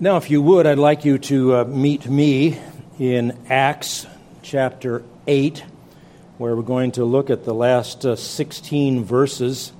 [0.00, 2.56] Now, if you would, I'd like you to uh, meet me
[3.00, 4.06] in Acts
[4.42, 5.64] chapter 8,
[6.36, 9.72] where we're going to look at the last uh, 16 verses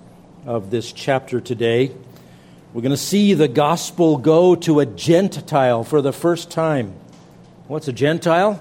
[0.45, 1.93] of this chapter today.
[2.73, 6.95] We're going to see the gospel go to a Gentile for the first time.
[7.69, 8.61] What's a Gentile?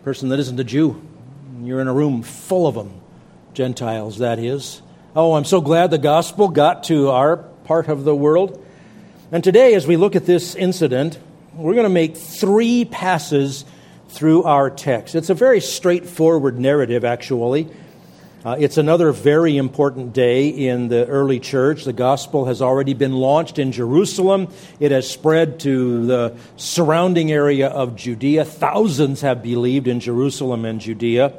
[0.00, 1.06] A person that isn't a Jew.
[1.60, 3.02] You're in a room full of them.
[3.52, 4.80] Gentiles, that is.
[5.14, 8.64] Oh, I'm so glad the gospel got to our part of the world.
[9.32, 11.16] And today, as we look at this incident,
[11.54, 13.64] we're going to make three passes
[14.08, 15.14] through our text.
[15.14, 17.68] It's a very straightforward narrative, actually.
[18.44, 21.84] Uh, it's another very important day in the early church.
[21.84, 24.48] The gospel has already been launched in Jerusalem.
[24.80, 28.44] It has spread to the surrounding area of Judea.
[28.44, 31.34] Thousands have believed in Jerusalem and Judea.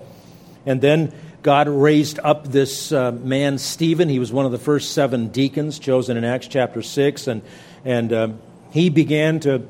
[0.65, 1.11] And then
[1.43, 4.07] God raised up this uh, man, Stephen.
[4.07, 7.27] He was one of the first seven deacons chosen in Acts chapter 6.
[7.27, 7.41] And
[7.85, 8.39] and um,
[8.71, 9.67] he began to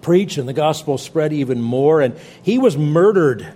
[0.00, 2.00] preach, and the gospel spread even more.
[2.00, 3.46] And he was murdered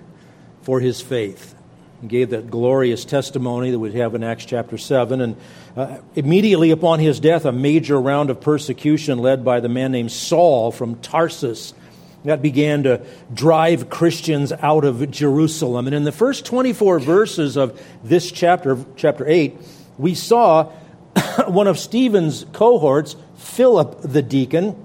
[0.63, 1.55] for his faith.
[2.01, 5.21] He gave that glorious testimony that we have in Acts chapter 7.
[5.21, 5.37] And
[5.77, 10.11] uh, immediately upon his death, a major round of persecution led by the man named
[10.11, 11.75] Saul from Tarsus
[12.25, 15.87] that began to drive Christians out of Jerusalem.
[15.87, 19.57] And in the first 24 verses of this chapter, chapter 8,
[19.99, 20.65] we saw
[21.47, 24.77] one of Stephen's cohorts Philip the deacon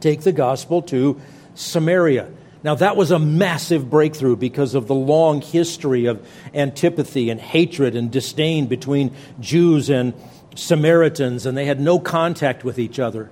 [0.00, 1.20] take the gospel to
[1.54, 2.28] Samaria.
[2.62, 7.94] Now, that was a massive breakthrough because of the long history of antipathy and hatred
[7.94, 10.14] and disdain between Jews and
[10.56, 13.30] Samaritans, and they had no contact with each other.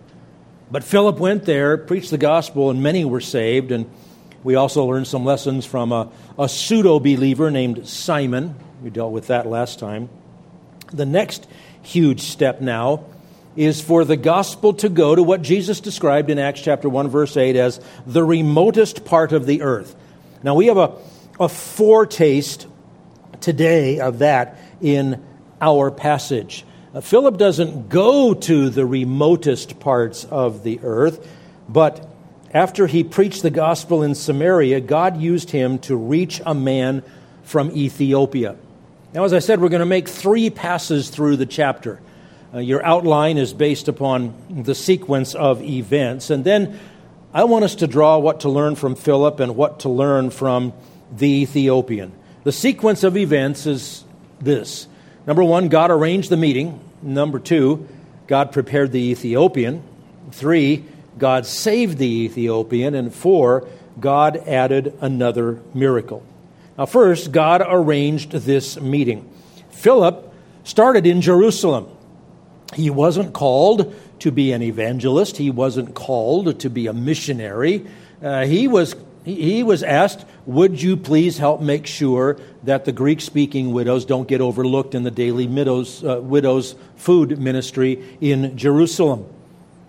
[0.71, 3.73] But Philip went there, preached the gospel, and many were saved.
[3.73, 3.91] And
[4.45, 8.55] we also learned some lessons from a, a pseudo believer named Simon.
[8.83, 10.09] We dealt with that last time.
[10.93, 11.47] The next
[11.83, 13.05] huge step now
[13.57, 17.37] is for the gospel to go to what Jesus described in Acts chapter 1, verse
[17.37, 19.95] 8 as the remotest part of the earth.
[20.43, 20.97] Now, we have a,
[21.39, 22.67] a foretaste
[23.41, 25.25] today of that in
[25.61, 26.65] our passage.
[26.95, 31.27] Uh, Philip doesn't go to the remotest parts of the earth,
[31.69, 32.09] but
[32.53, 37.03] after he preached the gospel in Samaria, God used him to reach a man
[37.43, 38.57] from Ethiopia.
[39.13, 42.01] Now, as I said, we're going to make three passes through the chapter.
[42.55, 46.31] Uh, your outline is based upon the sequence of events.
[46.31, 46.79] And then
[47.33, 50.73] I want us to draw what to learn from Philip and what to learn from
[51.11, 52.13] the Ethiopian.
[52.45, 54.05] The sequence of events is
[54.41, 54.87] this
[55.27, 56.79] number one, God arranged the meeting.
[57.03, 57.89] Number two,
[58.29, 59.83] God prepared the Ethiopian.
[60.31, 60.85] Three,
[61.19, 62.95] God saved the Ethiopian.
[62.95, 63.67] And four,
[63.99, 66.23] God added another miracle.
[66.79, 69.29] Now, first, God arranged this meeting.
[69.71, 70.33] Philip
[70.63, 71.89] started in Jerusalem.
[72.75, 77.87] He wasn't called to be an evangelist, he wasn't called to be a missionary.
[78.23, 83.21] Uh, he, was, he was asked, Would you please help make sure that the Greek
[83.21, 89.27] speaking widows don't get overlooked in the daily widows, uh, widows food ministry in Jerusalem?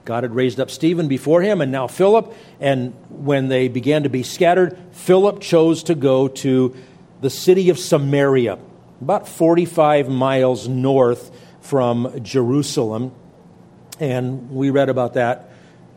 [0.06, 2.34] God had raised up Stephen before him and now Philip.
[2.60, 6.76] And when they began to be scattered, Philip chose to go to
[7.22, 8.60] the city of Samaria,
[9.02, 11.32] about 45 miles north
[11.66, 13.12] from Jerusalem.
[14.00, 15.50] And we read about that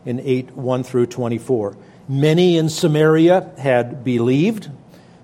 [0.05, 1.77] in 8 1 through 24.
[2.07, 4.69] Many in Samaria had believed.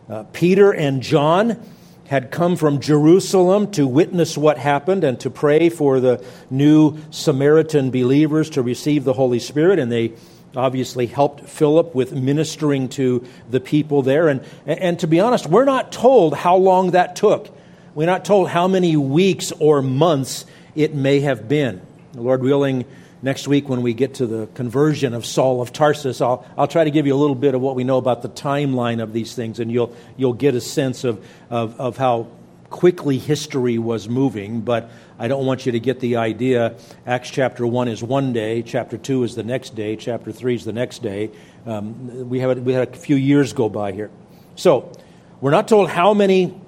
[0.07, 1.59] Uh, Peter and John
[2.07, 7.89] had come from Jerusalem to witness what happened and to pray for the new Samaritan
[7.89, 9.79] believers to receive the Holy Spirit.
[9.79, 10.13] And they
[10.55, 14.27] obviously helped Philip with ministering to the people there.
[14.27, 17.49] And, and to be honest, we're not told how long that took.
[17.95, 20.45] We're not told how many weeks or months
[20.75, 21.81] it may have been.
[22.13, 22.83] Lord willing,
[23.21, 26.83] next week when we get to the conversion of Saul of Tarsus, I'll, I'll try
[26.83, 29.33] to give you a little bit of what we know about the timeline of these
[29.33, 32.27] things, and you'll, you'll get a sense of, of, of how
[32.69, 34.59] quickly history was moving.
[34.59, 36.75] But I don't want you to get the idea
[37.07, 40.65] Acts chapter 1 is one day, chapter 2 is the next day, chapter 3 is
[40.65, 41.31] the next day.
[41.65, 44.11] Um, we, have, we had a few years go by here.
[44.57, 44.91] So,
[45.39, 46.59] we're not told how many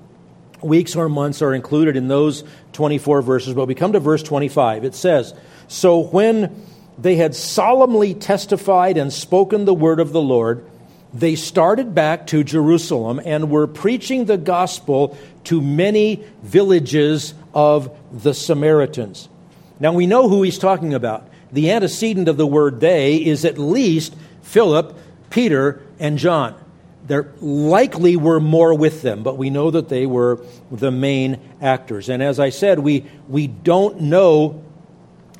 [0.61, 2.43] weeks or months are included in those
[2.73, 4.83] 24 verses, but we come to verse 25.
[4.83, 5.33] It says,
[5.67, 6.65] So when
[6.97, 10.65] they had solemnly testified and spoken the word of the Lord,
[11.13, 18.33] they started back to Jerusalem and were preaching the gospel to many villages of the
[18.33, 19.29] Samaritans.
[19.79, 21.27] Now we know who he's talking about.
[21.51, 24.97] The antecedent of the word they is at least Philip,
[25.29, 26.55] Peter, and John.
[27.07, 32.09] There likely were more with them, but we know that they were the main actors.
[32.09, 34.63] And as I said, we, we don't know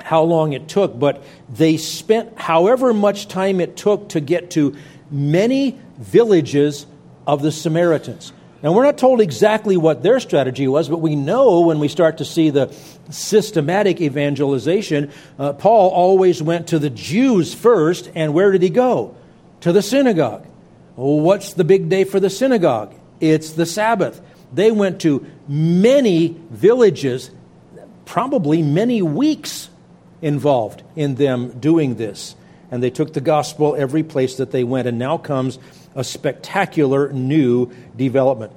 [0.02, 4.76] how long it took, but they spent however much time it took to get to
[5.10, 6.86] many villages
[7.26, 8.32] of the Samaritans.
[8.62, 12.18] And we're not told exactly what their strategy was, but we know when we start
[12.18, 12.74] to see the
[13.10, 19.14] systematic evangelization, uh, Paul always went to the Jews first, and where did he go?
[19.60, 20.47] To the synagogue.
[20.98, 22.92] Well, what's the big day for the synagogue?
[23.20, 24.20] It's the Sabbath.
[24.52, 27.30] They went to many villages,
[28.04, 29.70] probably many weeks
[30.20, 32.34] involved in them doing this.
[32.72, 34.88] And they took the gospel every place that they went.
[34.88, 35.60] And now comes
[35.94, 38.52] a spectacular new development.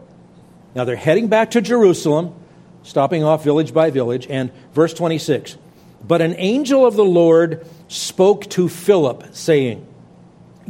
[0.74, 2.34] Now they're heading back to Jerusalem,
[2.82, 4.26] stopping off village by village.
[4.28, 5.58] And verse 26
[6.04, 9.86] But an angel of the Lord spoke to Philip, saying,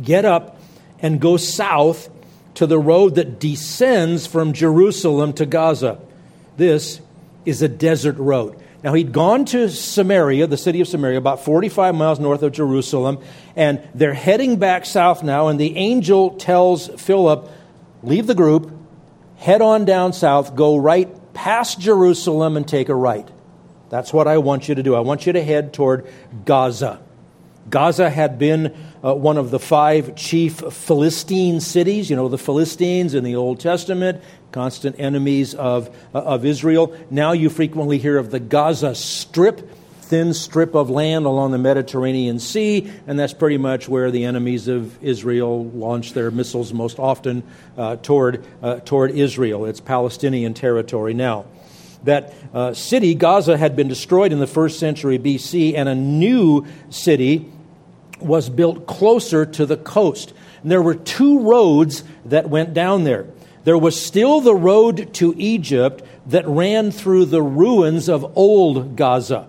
[0.01, 0.57] Get up
[1.01, 2.09] and go south
[2.55, 5.99] to the road that descends from Jerusalem to Gaza.
[6.57, 7.01] This
[7.45, 8.57] is a desert road.
[8.83, 13.19] Now, he'd gone to Samaria, the city of Samaria, about 45 miles north of Jerusalem,
[13.55, 15.49] and they're heading back south now.
[15.49, 17.49] And the angel tells Philip,
[18.03, 18.71] Leave the group,
[19.37, 23.27] head on down south, go right past Jerusalem, and take a right.
[23.89, 24.95] That's what I want you to do.
[24.95, 26.07] I want you to head toward
[26.45, 26.99] Gaza.
[27.69, 32.09] Gaza had been uh, one of the five chief Philistine cities.
[32.09, 34.21] You know, the Philistines in the Old Testament,
[34.51, 36.95] constant enemies of, uh, of Israel.
[37.09, 39.69] Now you frequently hear of the Gaza Strip,
[40.01, 44.67] thin strip of land along the Mediterranean Sea, and that's pretty much where the enemies
[44.67, 47.43] of Israel launch their missiles most often
[47.77, 49.65] uh, toward, uh, toward Israel.
[49.65, 51.45] It's Palestinian territory now.
[52.03, 56.65] That uh, city, Gaza, had been destroyed in the first century BC, and a new
[56.89, 57.49] city
[58.21, 60.33] was built closer to the coast.
[60.61, 63.27] And there were two roads that went down there.
[63.63, 69.47] There was still the road to Egypt that ran through the ruins of old Gaza.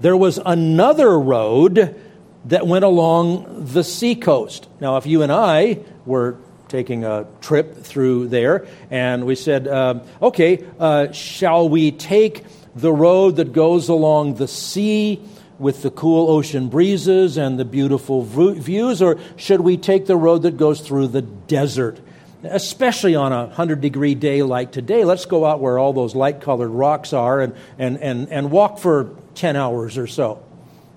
[0.00, 2.00] There was another road
[2.46, 4.68] that went along the seacoast.
[4.80, 6.36] Now, if you and I were
[6.68, 12.92] taking a trip through there and we said, uh, okay, uh, shall we take the
[12.92, 15.20] road that goes along the sea?
[15.60, 20.42] With the cool ocean breezes and the beautiful views, or should we take the road
[20.42, 22.00] that goes through the desert?
[22.42, 26.40] Especially on a 100 degree day like today, let's go out where all those light
[26.40, 30.42] colored rocks are and, and, and, and walk for 10 hours or so.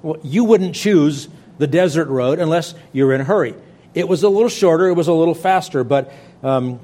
[0.01, 1.27] Well, you wouldn't choose
[1.57, 3.55] the desert road unless you're in a hurry.
[3.93, 6.79] It was a little shorter, it was a little faster, but um,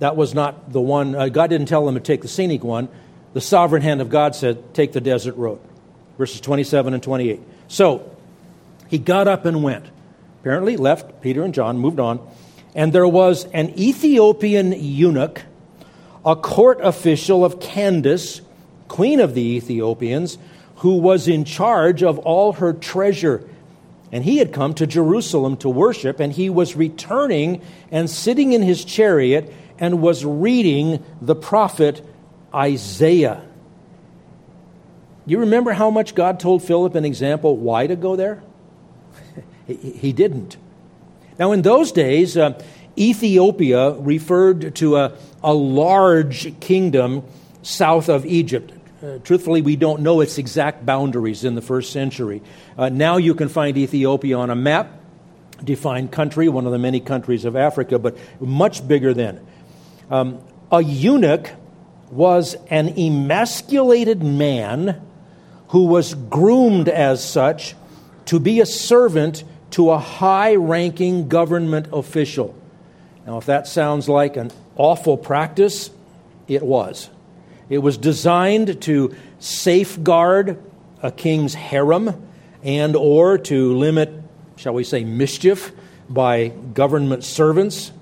[0.00, 1.14] that was not the one.
[1.14, 2.88] Uh, God didn't tell them to take the scenic one.
[3.32, 5.60] The sovereign hand of God said, take the desert road
[6.18, 7.40] verses 27 and 28.
[7.68, 8.14] So
[8.88, 9.86] he got up and went.
[10.40, 12.20] Apparently, left Peter and John, moved on.
[12.74, 15.42] And there was an Ethiopian eunuch,
[16.24, 18.40] a court official of Candace,
[18.88, 20.38] queen of the Ethiopians,
[20.76, 23.48] who was in charge of all her treasure.
[24.12, 28.62] And he had come to Jerusalem to worship, and he was returning and sitting in
[28.62, 32.04] his chariot and was reading the prophet
[32.54, 33.47] Isaiah.
[35.28, 38.42] You remember how much God told Philip an example why to go there?
[39.66, 40.56] he didn't.
[41.38, 42.58] Now, in those days, uh,
[42.96, 45.12] Ethiopia referred to a,
[45.44, 47.24] a large kingdom
[47.60, 48.72] south of Egypt.
[49.02, 52.40] Uh, truthfully, we don't know its exact boundaries in the first century.
[52.78, 54.98] Uh, now you can find Ethiopia on a map,
[55.62, 59.46] defined country, one of the many countries of Africa, but much bigger then.
[60.10, 60.40] Um,
[60.72, 61.50] a eunuch
[62.10, 65.02] was an emasculated man
[65.68, 67.74] who was groomed as such
[68.26, 72.54] to be a servant to a high ranking government official.
[73.26, 75.90] Now, if that sounds like an awful practice,
[76.46, 77.10] it was.
[77.68, 80.58] It was designed to safeguard
[81.02, 82.28] a king's harem
[82.62, 84.10] and or to limit,
[84.56, 85.72] shall we say, mischief
[86.08, 87.92] by government servants.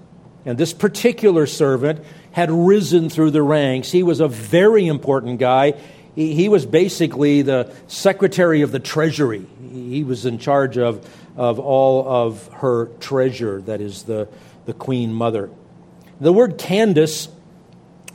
[0.45, 3.91] And this particular servant had risen through the ranks.
[3.91, 5.75] He was a very important guy
[6.17, 9.47] he, he was basically the secretary of the treasury.
[9.71, 14.27] He was in charge of, of all of her treasure, that is the,
[14.65, 15.51] the queen mother.
[16.21, 17.29] The word Candace,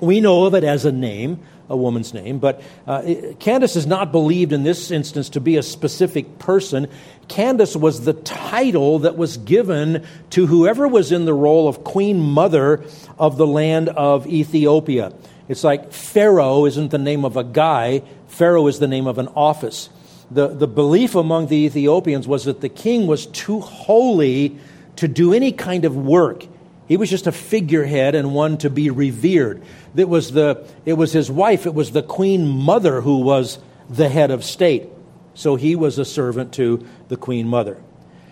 [0.01, 1.39] we know of it as a name,
[1.69, 3.03] a woman's name, but uh,
[3.39, 6.87] Candace is not believed in this instance to be a specific person.
[7.29, 12.19] Candace was the title that was given to whoever was in the role of queen
[12.19, 12.83] mother
[13.17, 15.13] of the land of Ethiopia.
[15.51, 19.27] It's like Pharaoh isn't the name of a guy, Pharaoh is the name of an
[19.35, 19.89] office.
[20.31, 24.57] The, the belief among the Ethiopians was that the king was too holy
[24.95, 26.45] to do any kind of work.
[26.87, 29.61] He was just a figurehead and one to be revered.
[29.93, 34.07] It was, the, it was his wife, it was the queen mother who was the
[34.07, 34.87] head of state.
[35.33, 37.77] So he was a servant to the queen mother.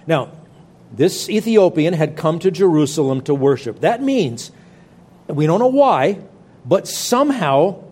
[0.08, 0.32] Now,
[0.94, 3.82] this Ethiopian had come to Jerusalem to worship.
[3.82, 4.52] That means,
[5.28, 6.20] we don't know why,
[6.66, 7.84] but somehow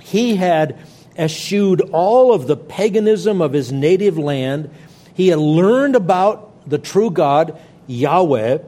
[0.00, 0.78] he had
[1.16, 4.70] eschewed all of the paganism of his native land.
[5.14, 8.58] He had learned about the true God, Yahweh.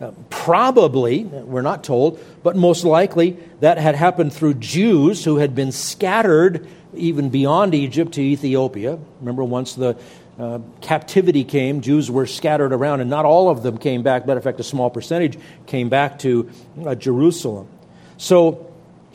[0.00, 5.54] Uh, probably, we're not told, but most likely that had happened through Jews who had
[5.54, 8.98] been scattered even beyond Egypt to Ethiopia.
[9.20, 9.98] Remember, once the
[10.38, 14.26] uh, captivity came, Jews were scattered around, and not all of them came back.
[14.26, 16.50] Matter of fact, a small percentage came back to
[16.84, 17.68] uh, Jerusalem.
[18.16, 18.69] So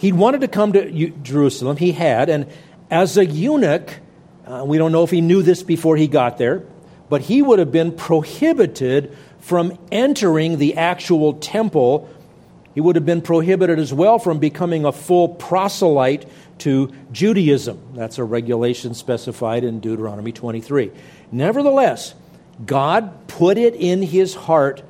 [0.05, 1.77] he wanted to come to Jerusalem.
[1.77, 2.45] He had, and
[2.91, 3.91] as a eunuch,
[4.45, 6.63] uh, we don't know if he knew this before he got there,
[7.09, 12.07] but he would have been prohibited from entering the actual temple.
[12.75, 17.81] He would have been prohibited as well from becoming a full proselyte to Judaism.
[17.95, 20.91] That's a regulation specified in Deuteronomy 23.
[21.31, 22.13] Nevertheless,
[22.63, 24.83] God put it in his heart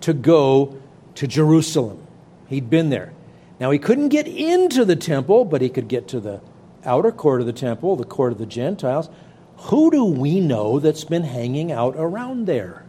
[0.00, 0.82] to go
[1.14, 2.04] to Jerusalem.
[2.48, 3.12] He'd been there.
[3.58, 6.40] Now, he couldn't get into the temple, but he could get to the
[6.84, 9.08] outer court of the temple, the court of the Gentiles.
[9.56, 12.84] Who do we know that's been hanging out around there?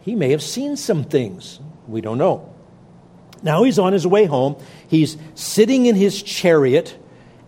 [0.00, 1.60] He may have seen some things.
[1.86, 2.52] We don't know.
[3.42, 4.56] Now he's on his way home.
[4.88, 6.96] He's sitting in his chariot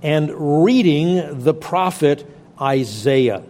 [0.02, 2.26] and reading the prophet
[2.60, 3.42] Isaiah.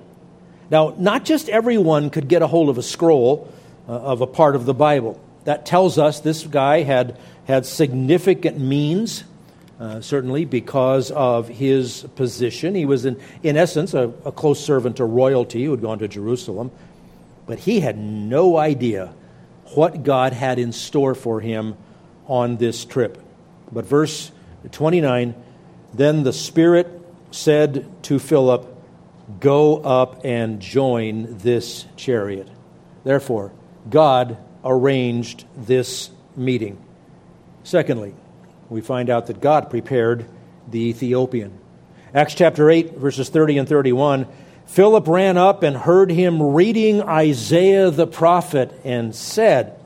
[0.70, 3.52] Now, not just everyone could get a hold of a scroll
[3.88, 5.20] uh, of a part of the Bible.
[5.44, 7.18] That tells us this guy had,
[7.48, 9.24] had significant means,
[9.80, 12.74] uh, certainly because of his position.
[12.74, 16.08] He was, in, in essence, a, a close servant to royalty who had gone to
[16.08, 16.70] Jerusalem.
[17.46, 19.14] But he had no idea
[19.74, 21.76] what God had in store for him
[22.26, 23.18] on this trip.
[23.72, 24.30] But verse
[24.70, 25.34] 29
[25.94, 26.86] then the Spirit
[27.30, 28.74] said to Philip,
[29.40, 32.48] Go up and join this chariot.
[33.04, 33.52] Therefore,
[33.88, 36.78] God arranged this meeting.
[37.68, 38.14] Secondly,
[38.70, 40.24] we find out that God prepared
[40.70, 41.52] the Ethiopian.
[42.14, 44.26] Acts chapter 8, verses 30 and 31.
[44.64, 49.78] Philip ran up and heard him reading Isaiah the prophet and said,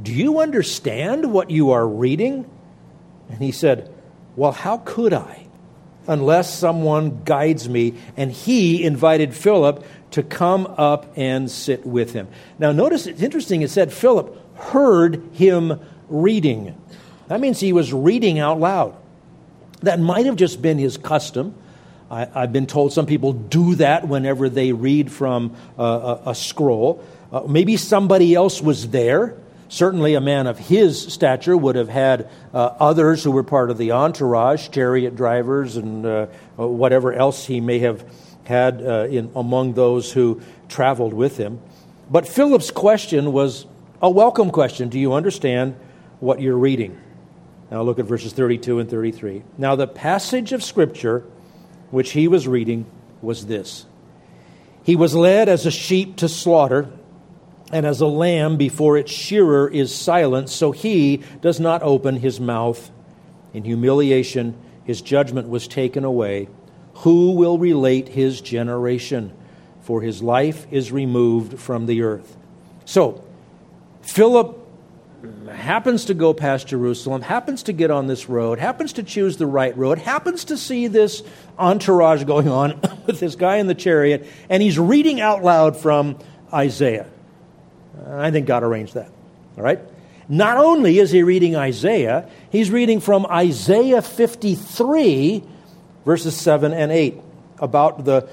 [0.00, 2.48] Do you understand what you are reading?
[3.28, 3.92] And he said,
[4.36, 5.48] well, how could I?
[6.06, 7.94] Unless someone guides me.
[8.16, 12.28] And he invited Philip to come up and sit with him.
[12.60, 16.76] Now, notice it's interesting, it said Philip heard him reading.
[17.28, 18.96] That means he was reading out loud.
[19.82, 21.54] That might have just been his custom.
[22.10, 26.34] I, have been told some people do that whenever they read from a, a, a
[26.34, 27.04] scroll.
[27.32, 29.36] Uh, maybe somebody else was there.
[29.68, 33.78] Certainly, a man of his stature would have had uh, others who were part of
[33.78, 36.26] the entourage, chariot drivers, and uh,
[36.58, 38.04] uh, whatever else he may have
[38.42, 41.60] had uh, in, among those who traveled with him.
[42.10, 43.64] But Philip's question was
[44.02, 45.76] a welcome question Do you understand
[46.20, 47.00] what you're reading?
[47.70, 49.42] Now look at verses 32 and 33.
[49.58, 51.24] Now, the passage of Scripture
[51.90, 52.86] which he was reading
[53.20, 53.86] was this
[54.84, 56.90] He was led as a sheep to slaughter
[57.72, 62.40] and as a lamb before its shearer is silent, so he does not open his
[62.40, 62.90] mouth.
[63.54, 66.48] In humiliation, his judgment was taken away.
[66.94, 69.32] Who will relate his generation?
[69.82, 72.36] For his life is removed from the earth.
[72.84, 73.24] So,
[74.02, 74.59] Philip
[75.52, 79.46] happens to go past Jerusalem, happens to get on this road, happens to choose the
[79.46, 81.22] right road, happens to see this
[81.58, 86.18] entourage going on with this guy in the chariot, and he's reading out loud from
[86.52, 87.06] Isaiah.
[88.08, 89.10] I think God arranged that.
[89.56, 89.80] All right?
[90.28, 95.42] Not only is he reading Isaiah, he's reading from Isaiah 53,
[96.04, 97.20] verses 7 and 8,
[97.58, 98.28] about the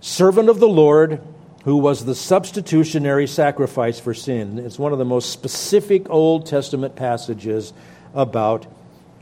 [0.00, 1.20] servant of the Lord
[1.64, 4.58] who was the substitutionary sacrifice for sin.
[4.58, 7.72] It's one of the most specific Old Testament passages
[8.14, 8.66] about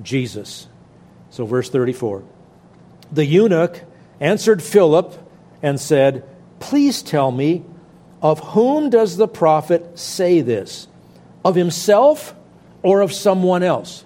[0.03, 0.67] Jesus.
[1.31, 2.25] So, verse 34
[3.13, 3.83] The eunuch
[4.21, 5.15] answered Philip
[5.63, 6.25] and said,
[6.59, 7.65] Please tell me,
[8.23, 10.89] of whom does the prophet say this?
[11.45, 12.35] Of himself
[12.83, 14.05] or of someone else?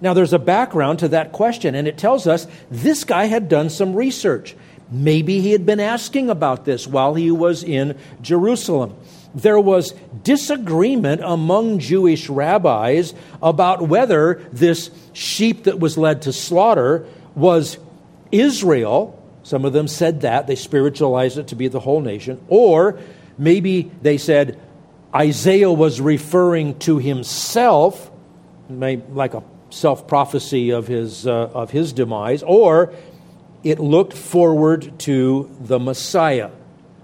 [0.00, 3.70] Now, there's a background to that question, and it tells us this guy had done
[3.70, 4.54] some research.
[4.90, 8.94] Maybe he had been asking about this while he was in Jerusalem.
[9.34, 17.06] There was disagreement among Jewish rabbis about whether this sheep that was led to slaughter
[17.34, 17.78] was
[18.30, 19.20] Israel.
[19.42, 22.98] Some of them said that, they spiritualized it to be the whole nation, or
[23.38, 24.60] Maybe they said
[25.14, 28.10] Isaiah was referring to himself,
[28.68, 32.92] like a self prophecy of his, uh, of his demise, or
[33.64, 36.50] it looked forward to the Messiah.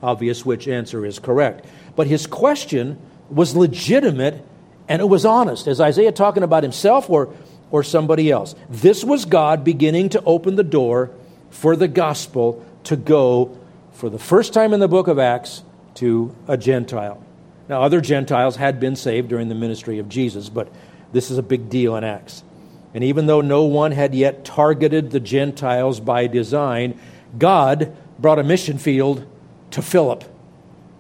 [0.03, 1.67] obvious which answer is correct.
[1.97, 2.99] But his question
[3.29, 4.47] was legitimate
[4.89, 5.69] and it was honest.
[5.69, 7.33] Is Isaiah talking about himself or,
[7.71, 8.55] or somebody else?
[8.69, 11.11] This was God beginning to open the door
[11.51, 13.59] for the gospel to go
[13.93, 15.63] for the first time in the book of Acts
[15.97, 17.23] to a Gentile.
[17.69, 20.73] Now, other Gentiles had been saved during the ministry of Jesus, but
[21.13, 22.43] this is a big deal in Acts.
[22.93, 26.99] And even though no one had yet targeted the Gentiles by design,
[27.39, 29.27] God brought a mission field
[29.73, 30.25] to Philip.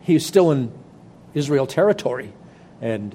[0.02, 0.73] He was still in
[1.35, 2.32] Israel territory,
[2.80, 3.14] and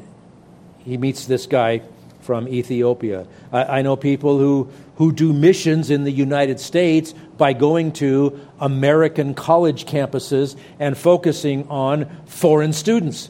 [0.79, 1.81] he meets this guy
[2.21, 3.27] from Ethiopia.
[3.51, 8.39] I, I, know people who, who do missions in the United States by going to
[8.59, 13.29] American college campuses and focusing on foreign students.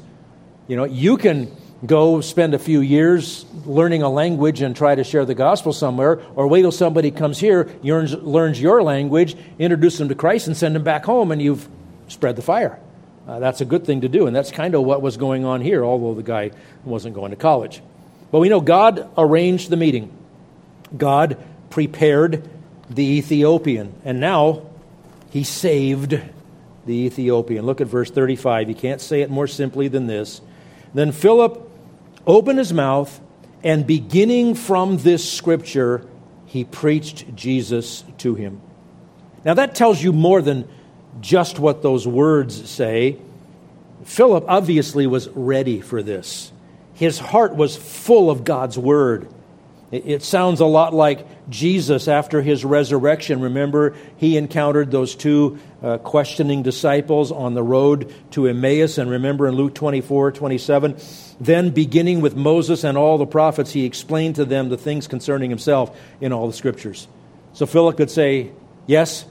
[0.67, 1.51] You know, you can
[1.87, 6.21] go spend a few years learning a language and try to share the gospel somewhere,
[6.35, 10.55] or wait till somebody comes here, learns, learns your language, introduce them to Christ, and
[10.55, 11.67] send them back home, and you've
[12.07, 12.79] spread the fire.
[13.27, 15.61] Uh, that's a good thing to do, and that's kind of what was going on
[15.61, 16.51] here, although the guy
[16.83, 17.81] wasn't going to college.
[18.31, 20.15] But we know God arranged the meeting,
[20.95, 21.37] God
[21.69, 22.47] prepared
[22.89, 24.61] the Ethiopian, and now
[25.31, 26.19] he saved
[26.85, 27.65] the Ethiopian.
[27.65, 28.69] Look at verse 35.
[28.69, 30.41] You can't say it more simply than this.
[30.93, 31.64] Then Philip
[32.27, 33.19] opened his mouth,
[33.63, 36.05] and beginning from this scripture,
[36.45, 38.61] he preached Jesus to him.
[39.43, 40.67] Now, that tells you more than
[41.21, 43.17] just what those words say.
[44.03, 46.51] Philip obviously was ready for this.
[46.93, 49.27] His heart was full of God's word.
[50.03, 53.41] It sounds a lot like Jesus after his resurrection.
[53.41, 58.97] Remember, he encountered those two uh, questioning disciples on the road to Emmaus.
[58.97, 60.97] And remember in Luke 24 27,
[61.39, 65.49] then beginning with Moses and all the prophets, he explained to them the things concerning
[65.49, 67.07] himself in all the scriptures.
[67.53, 68.51] So Philip could say,
[68.87, 69.25] Yes,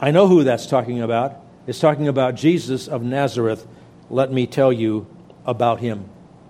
[0.00, 1.40] I know who that's talking about.
[1.66, 3.66] It's talking about Jesus of Nazareth.
[4.08, 5.06] Let me tell you
[5.44, 6.08] about him.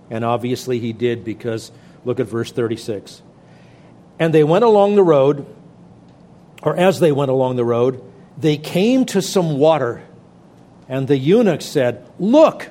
[0.09, 1.71] And obviously he did because
[2.05, 3.21] look at verse 36.
[4.19, 5.45] And they went along the road,
[6.63, 8.03] or as they went along the road,
[8.37, 10.03] they came to some water.
[10.89, 12.69] And the eunuch said, Look,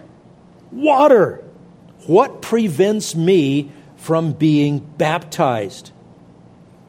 [0.71, 1.43] water!
[2.07, 5.91] What prevents me from being baptized?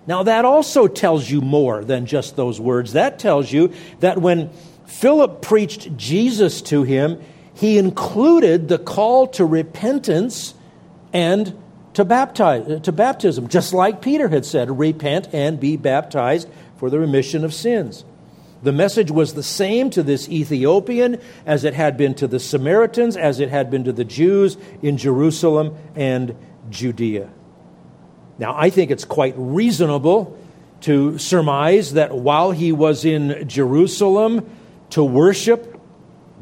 [0.06, 2.93] Now, that also tells you more than just those words.
[2.93, 4.50] That tells you that when
[4.86, 7.22] Philip preached Jesus to him,
[7.54, 10.54] he included the call to repentance
[11.12, 11.58] and
[11.98, 16.92] to, baptize, uh, to baptism, just like Peter had said repent and be baptized for
[16.92, 18.06] the remission of sins.
[18.62, 23.18] The message was the same to this Ethiopian as it had been to the Samaritans,
[23.18, 26.36] as it had been to the Jews in Jerusalem and
[26.70, 27.32] Judea.
[28.38, 30.38] Now, I think it's quite reasonable
[30.82, 34.48] to surmise that while he was in Jerusalem
[34.92, 35.82] to worship,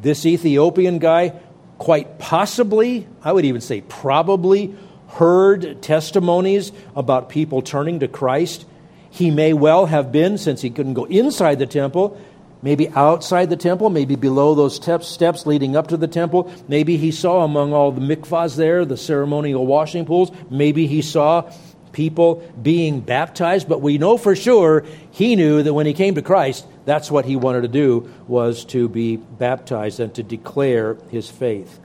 [0.02, 1.32] this Ethiopian guy
[1.78, 4.74] quite possibly, I would even say probably,
[5.08, 8.66] heard testimonies about people turning to Christ.
[9.10, 12.20] He may well have been, since he couldn't go inside the temple,
[12.62, 16.52] maybe outside the temple, maybe below those steps, steps leading up to the temple.
[16.68, 20.30] Maybe he saw among all the mikvahs there, the ceremonial washing pools.
[20.50, 21.50] Maybe he saw
[21.92, 26.22] people being baptized, but we know for sure he knew that when he came to
[26.22, 31.30] Christ, that's what he wanted to do was to be baptized and to declare his
[31.30, 31.80] faith.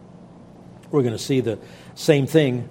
[0.92, 1.60] We're going to see the
[1.96, 2.68] same thing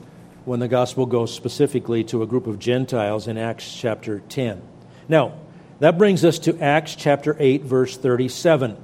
[0.50, 4.60] when the gospel goes specifically to a group of Gentiles in Acts chapter 10.
[5.08, 5.34] Now,
[5.78, 8.76] that brings us to Acts chapter 8 verse 37,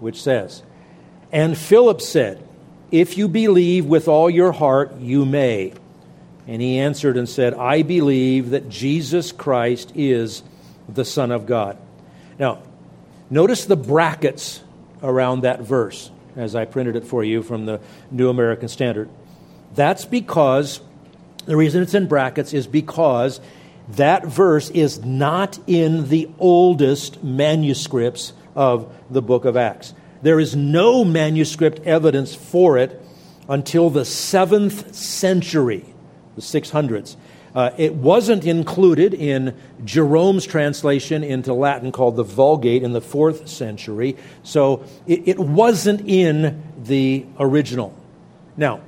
[0.00, 0.62] which says,
[1.30, 2.42] "And Philip said,
[2.90, 5.74] if you believe with all your heart, you may."
[6.48, 10.42] And he answered and said, I believe that Jesus Christ is
[10.88, 11.76] the Son of God.
[12.38, 12.60] Now,
[13.28, 14.62] notice the brackets
[15.02, 17.78] around that verse as I printed it for you from the
[18.10, 19.10] New American Standard.
[19.74, 20.80] That's because
[21.46, 23.40] the reason it's in brackets is because
[23.90, 29.94] that verse is not in the oldest manuscripts of the book of Acts.
[30.22, 33.00] There is no manuscript evidence for it
[33.48, 35.84] until the seventh century
[36.36, 37.16] the 600s.
[37.54, 43.48] Uh, it wasn't included in Jerome's translation into Latin called the Vulgate in the fourth
[43.48, 47.96] century, so it, it wasn't in the original.
[48.56, 48.82] Now,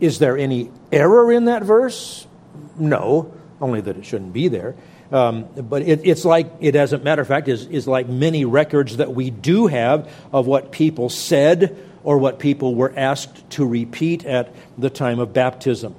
[0.00, 2.26] is there any error in that verse?
[2.78, 4.74] No, only that it shouldn't be there.
[5.10, 8.44] Um, but it, it's like, it, as a matter of fact, is, is like many
[8.44, 13.66] records that we do have of what people said or what people were asked to
[13.66, 15.94] repeat at the time of baptism.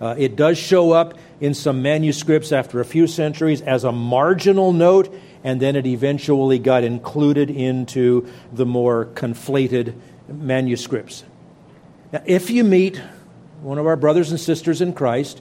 [0.00, 4.72] Uh, it does show up in some manuscripts after a few centuries as a marginal
[4.72, 9.94] note, and then it eventually got included into the more conflated
[10.28, 11.24] manuscripts.
[12.12, 13.00] Now, if you meet
[13.62, 15.40] one of our brothers and sisters in Christ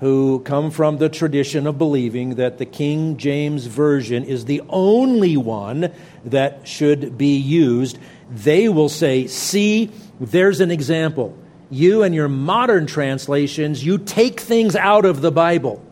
[0.00, 5.36] who come from the tradition of believing that the King James Version is the only
[5.36, 5.92] one
[6.24, 7.98] that should be used,
[8.30, 11.36] they will say, See, there's an example.
[11.70, 15.84] You and your modern translations, you take things out of the Bible.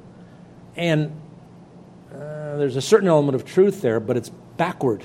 [0.77, 1.11] And
[2.13, 5.05] uh, there's a certain element of truth there, but it's backward.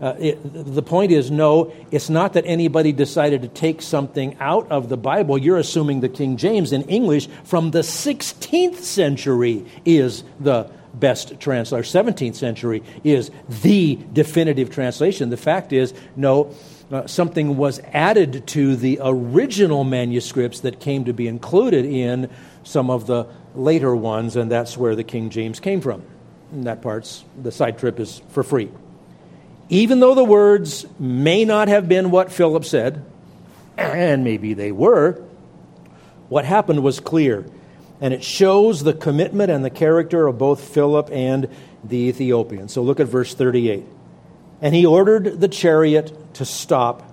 [0.00, 0.38] Uh, it,
[0.74, 4.96] the point is, no, it's not that anybody decided to take something out of the
[4.96, 5.36] Bible.
[5.36, 12.04] You're assuming the King James in English from the 16th century is the best translation.
[12.04, 13.30] 17th century is
[13.62, 15.28] the definitive translation.
[15.28, 16.54] The fact is, no,
[16.90, 22.30] uh, something was added to the original manuscripts that came to be included in
[22.62, 26.02] some of the later ones, and that's where the King James came from.
[26.52, 28.70] And that part's, the side trip is for free.
[29.70, 33.04] Even though the words may not have been what Philip said,
[33.78, 35.22] and maybe they were,
[36.28, 37.46] what happened was clear.
[38.00, 41.48] And it shows the commitment and the character of both Philip and
[41.84, 42.68] the Ethiopian.
[42.68, 43.84] So look at verse 38.
[44.60, 47.08] And he ordered the chariot to stop,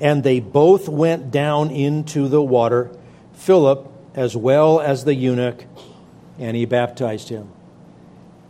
[0.00, 2.90] and they both went down into the water,
[3.34, 5.64] Philip as well as the eunuch,
[6.38, 7.48] and he baptized him.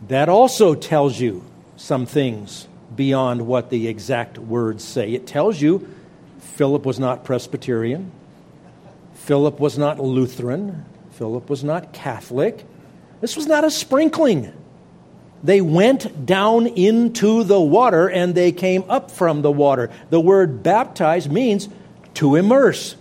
[0.07, 1.43] That also tells you
[1.75, 5.13] some things beyond what the exact words say.
[5.13, 5.87] It tells you
[6.39, 8.11] Philip was not Presbyterian,
[9.13, 12.65] Philip was not Lutheran, Philip was not Catholic.
[13.21, 14.51] This was not a sprinkling.
[15.43, 19.89] They went down into the water and they came up from the water.
[20.09, 21.69] The word baptize means
[22.15, 22.95] to immerse.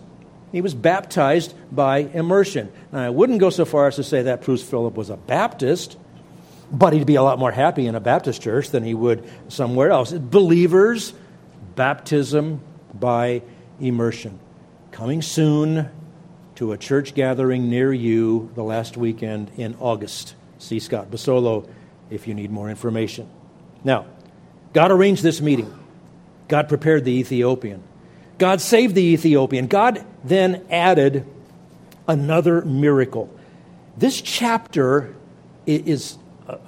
[0.52, 2.70] He was baptized by immersion.
[2.92, 5.96] Now, I wouldn't go so far as to say that proves Philip was a Baptist.
[6.74, 9.90] But he'd be a lot more happy in a Baptist church than he would somewhere
[9.90, 10.12] else.
[10.12, 11.14] Believers,
[11.76, 12.60] baptism
[12.92, 13.42] by
[13.78, 14.40] immersion.
[14.90, 15.88] Coming soon
[16.56, 20.34] to a church gathering near you the last weekend in August.
[20.58, 21.68] See Scott Basolo
[22.10, 23.28] if you need more information.
[23.84, 24.06] Now,
[24.72, 25.72] God arranged this meeting.
[26.48, 27.84] God prepared the Ethiopian.
[28.38, 29.68] God saved the Ethiopian.
[29.68, 31.24] God then added
[32.08, 33.30] another miracle.
[33.96, 35.14] This chapter
[35.66, 36.18] is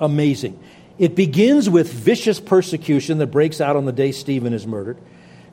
[0.01, 0.59] amazing.
[0.99, 4.97] It begins with vicious persecution that breaks out on the day Stephen is murdered.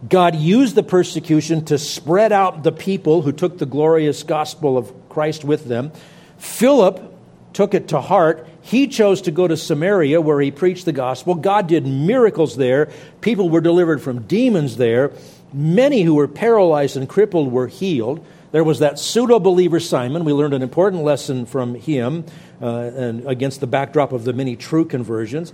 [0.07, 4.91] God used the persecution to spread out the people who took the glorious gospel of
[5.09, 5.91] Christ with them.
[6.38, 7.13] Philip
[7.53, 8.47] took it to heart.
[8.62, 11.36] He chose to go to Samaria where he preached the gospel.
[11.36, 12.91] God did miracles there.
[13.21, 15.12] People were delivered from demons there.
[15.53, 18.25] Many who were paralyzed and crippled were healed.
[18.53, 20.25] There was that pseudo believer Simon.
[20.25, 22.23] We learned an important lesson from him
[22.61, 25.51] uh, and against the backdrop of the many true conversions.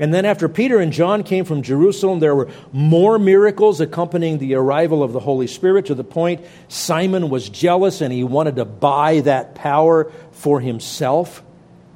[0.00, 4.54] And then, after Peter and John came from Jerusalem, there were more miracles accompanying the
[4.54, 8.64] arrival of the Holy Spirit to the point Simon was jealous and he wanted to
[8.64, 11.44] buy that power for himself.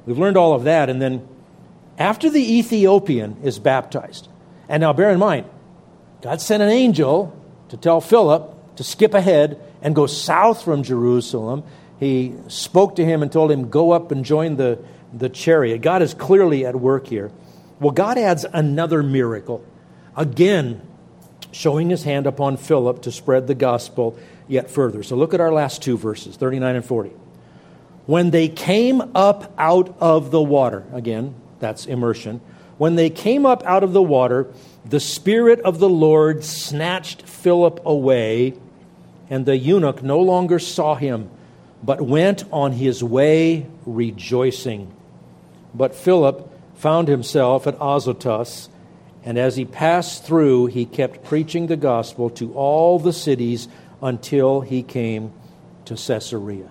[0.05, 0.89] We've learned all of that.
[0.89, 1.27] And then,
[1.97, 4.29] after the Ethiopian is baptized,
[4.69, 5.47] and now bear in mind,
[6.21, 7.37] God sent an angel
[7.67, 11.63] to tell Philip to skip ahead and go south from Jerusalem.
[11.99, 14.79] He spoke to him and told him, Go up and join the,
[15.13, 15.81] the chariot.
[15.81, 17.31] God is clearly at work here.
[17.79, 19.63] Well, God adds another miracle.
[20.15, 20.81] Again,
[21.51, 25.03] showing his hand upon Philip to spread the gospel yet further.
[25.03, 27.11] So look at our last two verses, 39 and 40.
[28.05, 32.41] When they came up out of the water, again, that's immersion.
[32.77, 34.47] When they came up out of the water,
[34.83, 38.53] the Spirit of the Lord snatched Philip away,
[39.29, 41.29] and the eunuch no longer saw him,
[41.83, 44.91] but went on his way rejoicing.
[45.73, 48.69] But Philip found himself at Azotus,
[49.23, 53.67] and as he passed through, he kept preaching the gospel to all the cities
[54.01, 55.33] until he came
[55.85, 56.69] to Caesarea.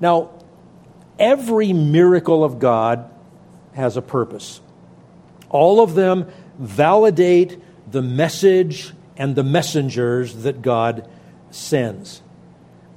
[0.00, 0.30] Now,
[1.18, 3.10] every miracle of God
[3.74, 4.60] has a purpose.
[5.50, 11.08] All of them validate the message and the messengers that God
[11.50, 12.22] sends.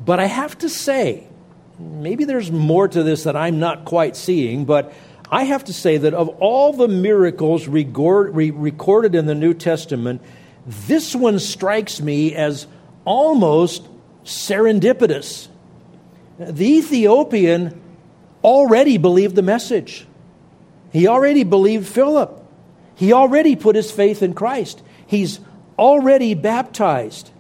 [0.04, 1.28] But I have to say,
[1.80, 4.94] maybe there's more to this that I'm not quite seeing, but
[5.30, 10.22] I have to say that of all the miracles recorded in the New Testament,
[10.66, 12.68] this one strikes me as
[13.06, 13.88] almost
[14.24, 15.48] serendipitous.
[16.38, 17.80] The Ethiopian
[18.44, 20.06] already believed the message.
[20.92, 22.38] He already believed Philip.
[22.96, 24.84] He already put his faith in Christ.
[25.08, 25.40] He's
[25.80, 27.32] already baptized.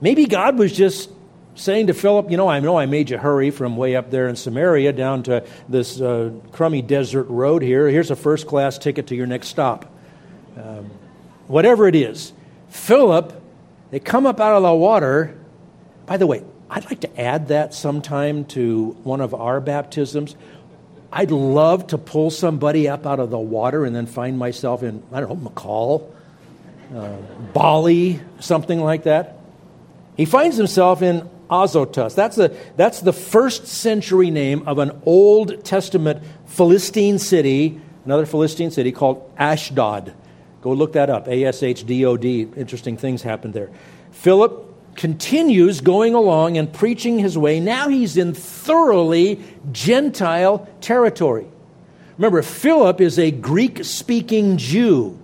[0.00, 1.10] Maybe God was just
[1.54, 4.28] saying to Philip, You know, I know I made you hurry from way up there
[4.28, 7.88] in Samaria down to this uh, crummy desert road here.
[7.88, 9.92] Here's a first class ticket to your next stop.
[10.56, 10.90] Um,
[11.46, 12.32] whatever it is,
[12.68, 13.40] Philip
[13.90, 15.36] They come up out of the water.
[16.06, 20.36] By the way, I'd like to add that sometime to one of our baptisms.
[21.10, 25.02] I'd love to pull somebody up out of the water and then find myself in,
[25.10, 26.10] I don't know, McCall,
[26.94, 27.16] uh,
[27.54, 29.37] Bali, something like that.
[30.18, 32.12] He finds himself in Azotus.
[32.14, 38.70] That's the, that's the first century name of an Old Testament Philistine city, another Philistine
[38.70, 40.14] city called Ashdod.
[40.60, 41.28] Go look that up.
[41.28, 42.48] A S H D O D.
[42.56, 43.70] Interesting things happened there.
[44.10, 47.60] Philip continues going along and preaching his way.
[47.60, 51.46] Now he's in thoroughly Gentile territory.
[52.16, 55.17] Remember, Philip is a Greek speaking Jew.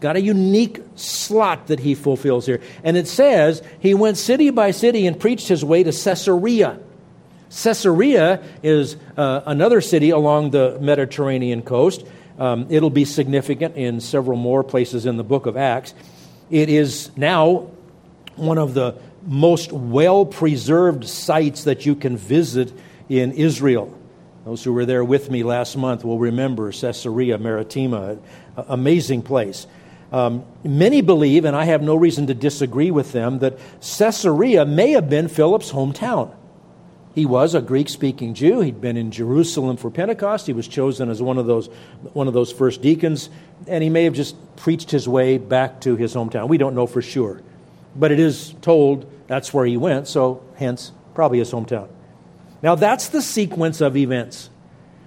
[0.00, 2.60] Got a unique slot that he fulfills here.
[2.82, 6.80] And it says he went city by city and preached his way to Caesarea.
[7.50, 12.06] Caesarea is uh, another city along the Mediterranean coast.
[12.38, 15.92] Um, it'll be significant in several more places in the book of Acts.
[16.50, 17.68] It is now
[18.36, 22.72] one of the most well preserved sites that you can visit
[23.10, 23.94] in Israel.
[24.44, 28.16] Those who were there with me last month will remember Caesarea Maritima,
[28.56, 29.66] amazing place.
[30.12, 34.90] Um, many believe, and I have no reason to disagree with them, that Caesarea may
[34.92, 36.34] have been Philip's hometown.
[37.14, 38.60] He was a Greek speaking Jew.
[38.60, 40.46] He'd been in Jerusalem for Pentecost.
[40.46, 41.66] He was chosen as one of, those,
[42.12, 43.30] one of those first deacons,
[43.66, 46.48] and he may have just preached his way back to his hometown.
[46.48, 47.40] We don't know for sure.
[47.96, 51.88] But it is told that's where he went, so hence, probably his hometown.
[52.62, 54.50] Now, that's the sequence of events.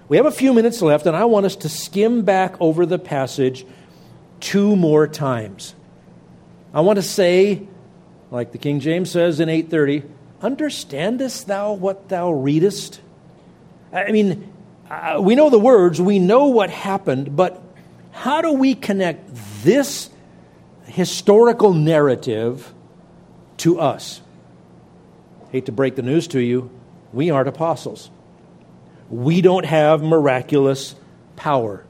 [0.08, 2.98] We have a few minutes left, and I want us to skim back over the
[2.98, 3.64] passage
[4.40, 5.74] two more times.
[6.72, 7.66] I want to say,
[8.30, 10.02] like the King James says in 830,
[10.42, 13.00] understandest thou what thou readest?
[13.92, 14.52] I mean,
[14.90, 17.62] uh, we know the words, we know what happened, but
[18.10, 19.28] how do we connect
[19.62, 20.10] this
[20.86, 22.72] historical narrative
[23.58, 24.20] to us?
[25.50, 26.70] Hate to break the news to you,
[27.12, 28.10] we aren't apostles.
[29.08, 30.96] We don't have miraculous
[31.36, 31.84] power.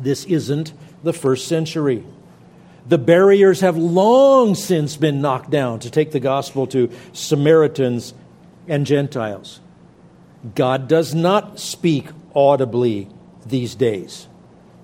[0.00, 0.72] This isn't
[1.04, 2.04] the first century.
[2.86, 8.12] The barriers have long since been knocked down to take the gospel to Samaritans
[8.68, 9.60] and Gentiles.
[10.54, 13.08] God does not speak audibly
[13.46, 14.28] these days.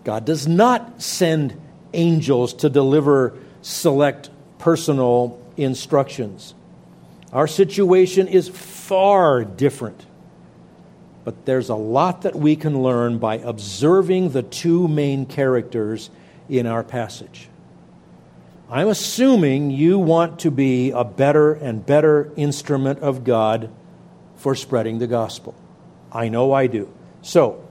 [0.04, 1.61] God does not send
[1.92, 6.54] angels to deliver select personal instructions.
[7.33, 10.06] Our situation is far different.
[11.24, 16.11] But there's a lot that we can learn by observing the two main characters
[16.48, 17.48] in our passage.
[18.70, 23.70] I'm assuming you want to be a better and better instrument of God
[24.37, 25.54] for spreading the gospel.
[26.12, 26.88] I know I do.
[27.20, 27.66] So,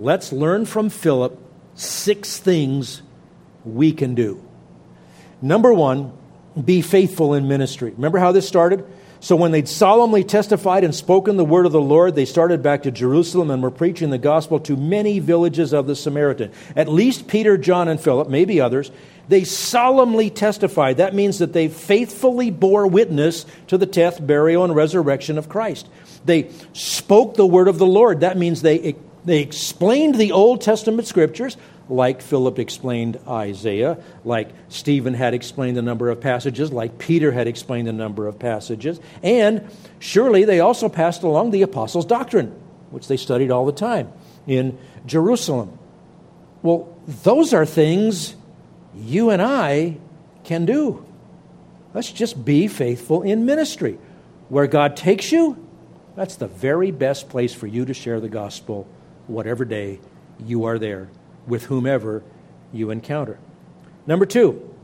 [0.00, 1.38] let's learn from Philip
[1.74, 3.02] six things
[3.64, 4.42] we can do.
[5.42, 6.12] Number one,
[6.64, 7.90] be faithful in ministry.
[7.90, 8.86] Remember how this started?
[9.20, 12.82] So when they'd solemnly testified and spoken the word of the Lord, they started back
[12.82, 16.52] to Jerusalem and were preaching the gospel to many villages of the Samaritan.
[16.74, 18.90] At least Peter, John, and Philip, maybe others,
[19.28, 20.98] they solemnly testified.
[20.98, 25.88] That means that they faithfully bore witness to the death, burial, and resurrection of Christ.
[26.24, 28.20] They spoke the word of the Lord.
[28.20, 31.56] That means they, they explained the Old Testament scriptures
[31.88, 37.46] like Philip explained Isaiah, like Stephen had explained a number of passages, like Peter had
[37.46, 38.98] explained a number of passages.
[39.22, 39.68] And
[39.98, 42.54] surely they also passed along the apostles' doctrine,
[42.90, 44.12] which they studied all the time
[44.46, 45.78] in Jerusalem.
[46.62, 48.34] Well, those are things
[48.96, 49.98] you and I
[50.44, 51.04] can do.
[51.94, 53.98] Let's just be faithful in ministry.
[54.48, 55.64] Where God takes you,
[56.16, 58.88] that's the very best place for you to share the gospel,
[59.26, 60.00] whatever day
[60.44, 61.08] you are there
[61.46, 62.22] with whomever
[62.72, 63.38] you encounter.
[64.06, 64.74] Number two,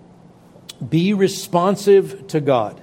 [0.86, 2.80] be responsive to God.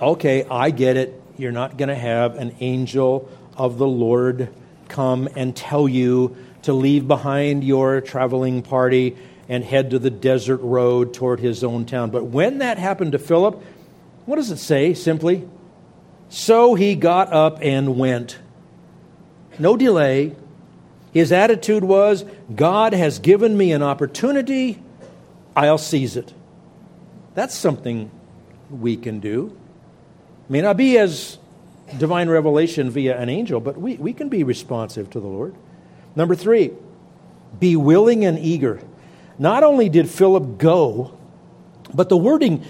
[0.00, 1.22] Okay, I get it.
[1.36, 4.52] You're not going to have an angel of the Lord
[4.88, 9.16] come and tell you to leave behind your traveling party
[9.48, 12.10] and head to the desert road toward his own town.
[12.10, 13.62] But when that happened to Philip,
[14.24, 15.48] what does it say simply?
[16.28, 18.38] So he got up and went.
[19.58, 20.34] No delay,
[21.16, 24.82] his attitude was God has given me an opportunity,
[25.56, 26.34] I'll seize it.
[27.34, 28.10] That's something
[28.70, 29.56] we can do.
[30.50, 31.38] May not be as
[31.96, 35.54] divine revelation via an angel, but we, we can be responsive to the Lord.
[36.14, 36.72] Number three,
[37.58, 38.82] be willing and eager.
[39.38, 41.16] Not only did Philip go,
[41.94, 42.62] but the wording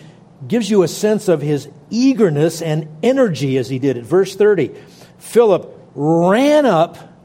[0.46, 4.04] gives you a sense of his eagerness and energy as he did it.
[4.04, 4.72] Verse 30
[5.18, 7.15] Philip ran up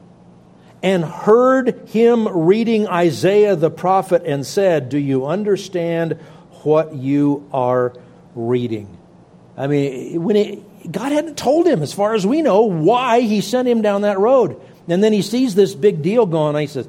[0.82, 6.18] and heard him reading Isaiah the prophet and said, Do you understand
[6.64, 7.92] what you are
[8.34, 8.98] reading.
[9.56, 13.40] I mean, when it, God hadn't told him, as far as we know, why he
[13.40, 14.60] sent him down that road.
[14.88, 16.60] And then he sees this big deal going on.
[16.60, 16.88] He says,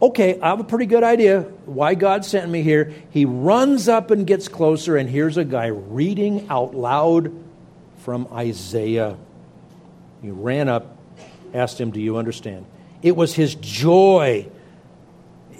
[0.00, 2.92] Okay, I have a pretty good idea why God sent me here.
[3.10, 7.32] He runs up and gets closer, and here's a guy reading out loud
[7.98, 9.16] from Isaiah.
[10.22, 10.96] He ran up,
[11.52, 12.64] asked him, Do you understand?
[13.02, 14.48] It was his joy,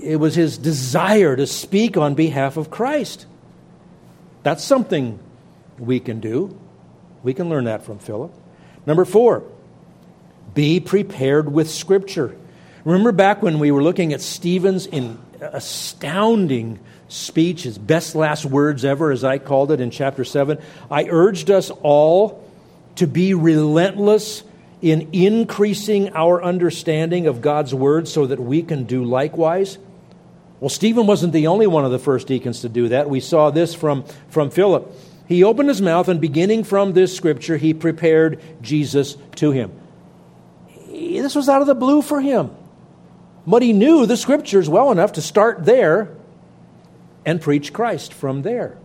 [0.03, 3.27] it was his desire to speak on behalf of Christ.
[4.43, 5.19] That's something
[5.79, 6.59] we can do.
[7.23, 8.33] We can learn that from Philip.
[8.87, 9.45] Number four,
[10.55, 12.37] be prepared with Scripture.
[12.85, 18.85] Remember back when we were looking at Stephen's in astounding speech, his best last words
[18.85, 20.59] ever, as I called it in chapter 7?
[20.91, 22.45] I urged us all
[22.97, 24.43] to be relentless
[24.81, 29.79] in increasing our understanding of God's word so that we can do likewise.
[30.61, 33.09] Well, Stephen wasn't the only one of the first deacons to do that.
[33.09, 34.91] We saw this from, from Philip.
[35.27, 39.73] He opened his mouth, and beginning from this scripture, he prepared Jesus to him.
[40.89, 42.51] This was out of the blue for him.
[43.47, 46.15] But he knew the scriptures well enough to start there
[47.25, 48.79] and preach Christ from there.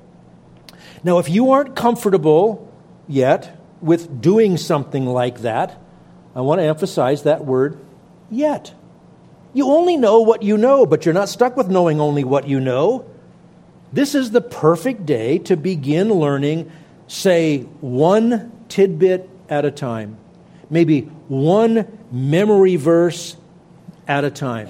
[1.03, 2.71] Now, if you aren't comfortable
[3.07, 5.79] yet with doing something like that,
[6.35, 7.79] I want to emphasize that word
[8.29, 8.73] yet.
[9.53, 12.59] You only know what you know, but you're not stuck with knowing only what you
[12.59, 13.05] know.
[13.91, 16.71] This is the perfect day to begin learning,
[17.07, 20.17] say, one tidbit at a time,
[20.71, 23.37] maybe one memory verse
[24.07, 24.69] at a time.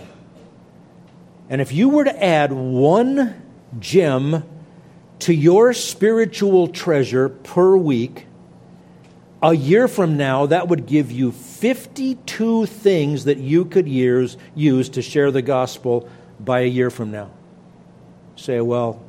[1.50, 3.42] And if you were to add one
[3.80, 4.44] gem
[5.20, 8.28] to your spiritual treasure per week,
[9.44, 14.88] a year from now, that would give you 52 things that you could use, use
[14.90, 17.30] to share the gospel by a year from now.
[18.38, 19.04] Say, well,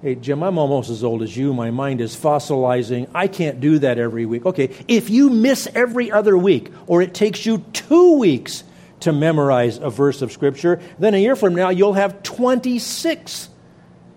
[0.00, 1.52] hey, Jim, I'm almost as old as you.
[1.52, 3.10] My mind is fossilizing.
[3.14, 4.46] I can't do that every week.
[4.46, 8.64] Okay, if you miss every other week, or it takes you two weeks
[9.00, 13.50] to memorize a verse of Scripture, then a year from now you'll have 26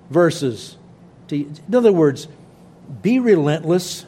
[0.10, 0.78] verses.
[1.28, 2.30] To, in other words,
[3.02, 4.06] be relentless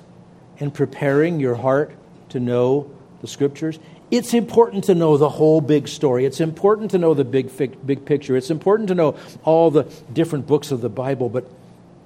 [0.57, 1.91] in preparing your heart
[2.29, 2.89] to know
[3.21, 3.79] the Scriptures.
[4.11, 6.25] It's important to know the whole big story.
[6.25, 7.49] It's important to know the big,
[7.85, 8.35] big picture.
[8.37, 11.49] It's important to know all the different books of the Bible, but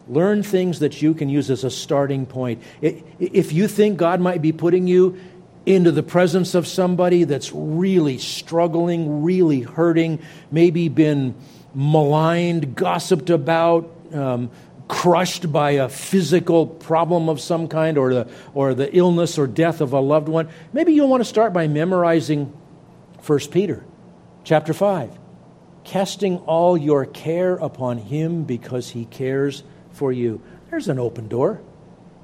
[0.07, 2.63] learn things that you can use as a starting point.
[2.81, 5.19] If you think God might be putting you
[5.65, 11.35] into the presence of somebody that's really struggling, really hurting, maybe been
[11.75, 14.49] maligned, gossiped about, um,
[14.87, 19.81] crushed by a physical problem of some kind or the, or the illness or death
[19.81, 22.53] of a loved one, maybe you'll want to start by memorizing
[23.25, 23.83] 1 Peter
[24.43, 25.11] chapter 5.
[25.83, 30.41] Casting all your care upon him because he cares for you.
[30.69, 31.61] There's an open door.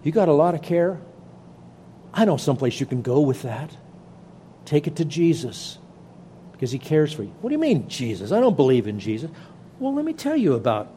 [0.04, 1.00] You got a lot of care?
[2.14, 3.76] I know someplace you can go with that.
[4.66, 5.78] Take it to Jesus
[6.52, 7.34] because he cares for you.
[7.42, 8.32] What do you mean, Jesus?
[8.32, 9.32] I don't believe in Jesus.
[9.80, 10.94] Well, let me tell you about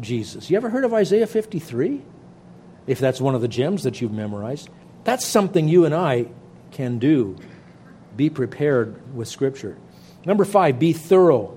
[0.00, 0.50] Jesus.
[0.50, 2.02] You ever heard of Isaiah 53?
[2.86, 4.68] If that's one of the gems that you've memorized,
[5.04, 6.26] that's something you and I
[6.72, 7.36] can do.
[8.16, 9.76] Be prepared with Scripture.
[10.24, 11.56] Number five, be thorough.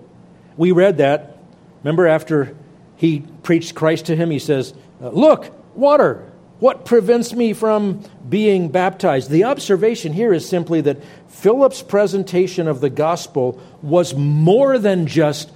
[0.57, 1.37] We read that.
[1.83, 2.55] Remember, after
[2.95, 6.31] he preached Christ to him, he says, uh, Look, water.
[6.59, 9.29] What prevents me from being baptized?
[9.29, 15.51] The observation here is simply that Philip's presentation of the gospel was more than just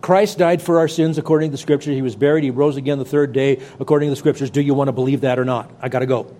[0.00, 1.90] Christ died for our sins according to the scripture.
[1.90, 2.44] He was buried.
[2.44, 4.50] He rose again the third day according to the scriptures.
[4.50, 5.70] Do you want to believe that or not?
[5.80, 6.34] I got to go.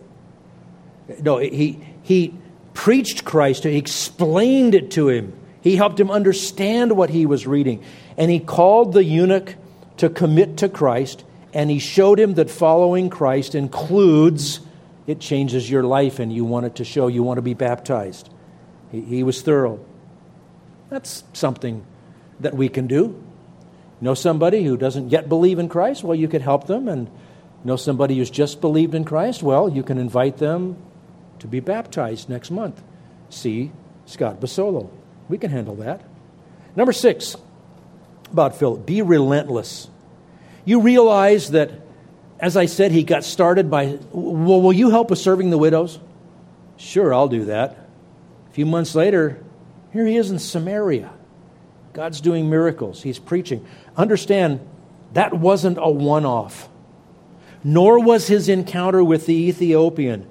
[1.23, 2.35] No, he, he
[2.75, 3.65] preached Christ.
[3.65, 5.33] He explained it to him.
[5.63, 7.83] He helped him understand what he was reading.
[8.17, 9.57] And he called the eunuch
[9.97, 11.25] to commit to Christ
[11.57, 14.61] and he showed him that following Christ includes
[15.07, 18.29] it changes your life and you want it to show you want to be baptized.
[18.93, 19.81] He, he was thorough.
[20.91, 21.87] That's something
[22.41, 23.23] that we can do.
[24.01, 26.05] Know somebody who doesn't yet believe in Christ?
[26.05, 26.89] Well, you could help them.
[26.89, 27.11] And
[27.65, 29.43] know somebody who's just believed in Christ?
[29.43, 30.77] Well, you can invite them
[31.39, 32.83] to be baptized next month.
[33.31, 33.73] See
[34.05, 34.91] Scott Basolo.
[35.29, 36.03] We can handle that.
[36.77, 37.37] Number six
[38.31, 39.89] about Philip be relentless.
[40.65, 41.71] You realize that,
[42.41, 45.99] as I said, he got started by, well, will you help with serving the widows?
[46.77, 47.89] Sure, I'll do that.
[48.51, 49.43] A few months later,
[49.93, 51.11] here he is in Samaria.
[51.93, 53.65] God's doing miracles, he's preaching.
[53.97, 54.61] Understand,
[55.13, 56.69] that wasn't a one off,
[57.65, 60.27] nor was his encounter with the Ethiopian.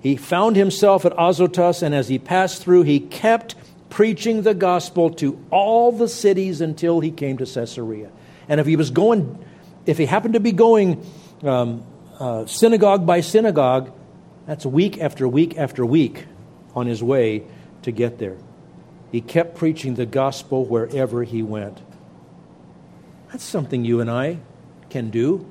[0.00, 3.54] He found himself at Azotus, and as he passed through, he kept
[3.90, 8.10] preaching the gospel to all the cities until he came to Caesarea.
[8.48, 9.44] And if he was going
[9.86, 11.04] if he happened to be going
[11.42, 11.82] um,
[12.18, 13.92] uh, synagogue by synagogue.
[14.46, 16.26] That's week after week after week
[16.74, 17.44] on his way
[17.82, 18.36] to get there.
[19.10, 21.80] He kept preaching the gospel wherever he went.
[23.30, 24.38] That's something you and I
[24.88, 25.46] can do.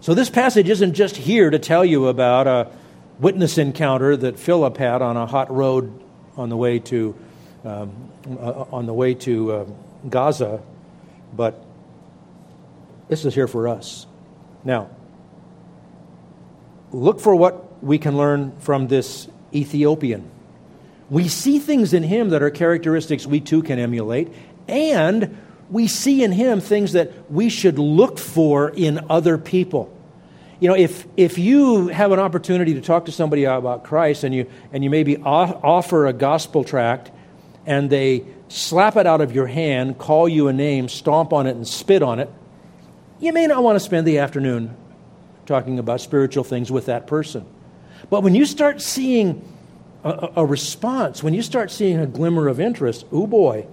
[0.00, 2.70] So, this passage isn't just here to tell you about a
[3.18, 6.02] witness encounter that Philip had on a hot road
[6.36, 7.14] on the way to,
[7.64, 9.66] um, uh, on the way to uh,
[10.08, 10.62] Gaza,
[11.34, 11.62] but
[13.08, 14.06] this is here for us.
[14.64, 14.90] Now,
[16.92, 20.30] look for what we can learn from this Ethiopian.
[21.08, 24.32] We see things in him that are characteristics we too can emulate,
[24.66, 25.36] and
[25.70, 29.92] we see in him things that we should look for in other people.
[30.60, 34.34] You know, if, if you have an opportunity to talk to somebody about Christ and
[34.34, 37.10] you, and you maybe offer a gospel tract
[37.66, 41.56] and they slap it out of your hand, call you a name, stomp on it,
[41.56, 42.30] and spit on it,
[43.20, 44.74] you may not want to spend the afternoon
[45.46, 47.44] talking about spiritual things with that person.
[48.08, 49.42] But when you start seeing
[50.04, 53.66] a, a response, when you start seeing a glimmer of interest, oh boy,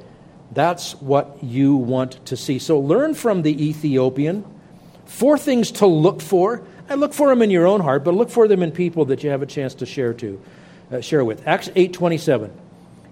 [0.54, 2.60] that's what you want to see.
[2.60, 4.45] So learn from the Ethiopian.
[5.06, 6.64] Four things to look for.
[6.89, 9.24] I look for them in your own heart, but look for them in people that
[9.24, 10.41] you have a chance to share to,
[10.91, 11.47] uh, share with.
[11.47, 12.51] Acts eight twenty seven.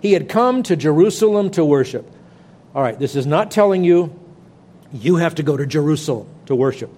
[0.02, 2.10] He had come to Jerusalem to worship.
[2.74, 4.18] All right, this is not telling you
[4.92, 6.90] you have to go to Jerusalem to worship,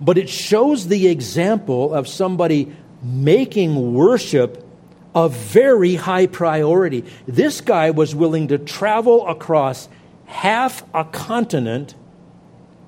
[0.00, 4.66] but it shows the example of somebody making worship
[5.14, 7.04] a very high priority.
[7.26, 9.88] This guy was willing to travel across
[10.26, 11.94] half a continent.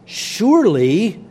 [0.07, 1.25] Surely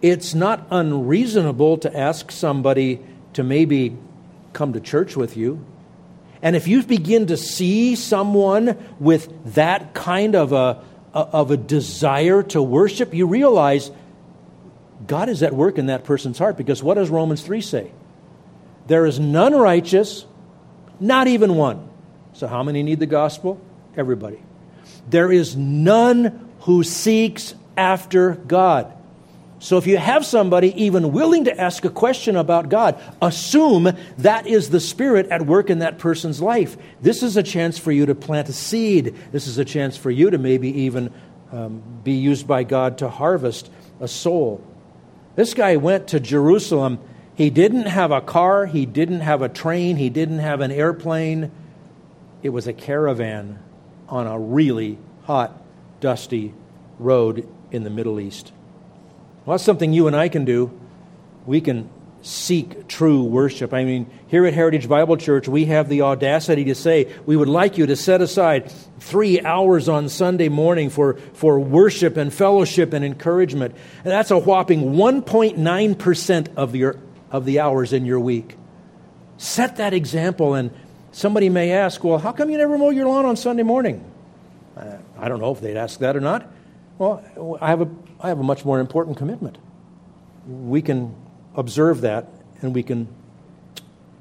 [0.00, 3.00] it's not unreasonable to ask somebody
[3.34, 3.96] to maybe
[4.52, 5.64] come to church with you.
[6.42, 10.82] And if you begin to see someone with that kind of a,
[11.14, 13.92] of a desire to worship, you realize
[15.06, 16.56] God is at work in that person's heart.
[16.56, 17.92] Because what does Romans 3 say?
[18.86, 20.26] There is none righteous,
[21.00, 21.88] not even one.
[22.32, 23.60] So, how many need the gospel?
[23.96, 24.42] Everybody.
[25.08, 28.92] There is none who seeks after God.
[29.58, 34.46] So, if you have somebody even willing to ask a question about God, assume that
[34.46, 36.76] is the Spirit at work in that person's life.
[37.00, 39.14] This is a chance for you to plant a seed.
[39.30, 41.12] This is a chance for you to maybe even
[41.52, 43.70] um, be used by God to harvest
[44.00, 44.64] a soul.
[45.36, 46.98] This guy went to Jerusalem
[47.34, 51.50] he didn't have a car, he didn't have a train, he didn't have an airplane.
[52.42, 53.58] It was a caravan
[54.08, 55.62] on a really hot,
[56.00, 56.52] dusty
[56.98, 58.52] road in the Middle East.
[59.44, 60.78] Well, that's something you and I can do.
[61.46, 61.88] We can
[62.20, 63.74] seek true worship.
[63.74, 67.48] I mean, here at Heritage Bible Church, we have the audacity to say we would
[67.48, 68.70] like you to set aside
[69.00, 73.74] three hours on Sunday morning for, for worship and fellowship and encouragement.
[74.04, 76.96] And that's a whopping 1.9% of your
[77.32, 78.56] of the hours in your week.
[79.38, 80.70] Set that example, and
[81.10, 84.04] somebody may ask, Well, how come you never mow your lawn on Sunday morning?
[84.76, 86.48] Uh, I don't know if they'd ask that or not.
[86.98, 89.58] Well, I have, a, I have a much more important commitment.
[90.46, 91.14] We can
[91.56, 92.28] observe that
[92.60, 93.08] and we can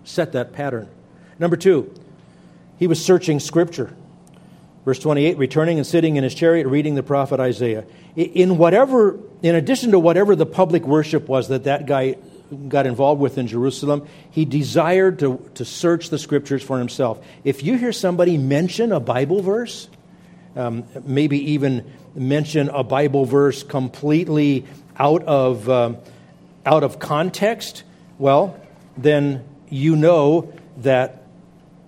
[0.03, 0.89] set that pattern.
[1.37, 1.93] Number two,
[2.79, 3.95] he was searching Scripture.
[4.85, 7.85] Verse 28 returning and sitting in his chariot reading the prophet Isaiah.
[8.15, 12.15] In whatever, in addition to whatever the public worship was that that guy
[12.67, 17.23] got involved with in Jerusalem, he desired to, to search the scriptures for himself.
[17.43, 19.89] If you hear somebody mention a Bible verse,
[20.55, 24.65] um, maybe even mention a Bible verse completely
[24.97, 25.97] out of, um,
[26.65, 27.83] out of context,
[28.17, 28.59] well,
[28.97, 31.23] then you know that